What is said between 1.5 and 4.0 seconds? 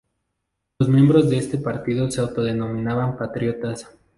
partido se autodenominaban patriotas.